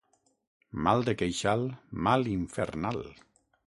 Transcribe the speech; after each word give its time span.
Mal 0.87 1.05
de 1.11 1.15
queixal, 1.21 1.69
mal 2.09 2.29
infernal. 2.37 3.03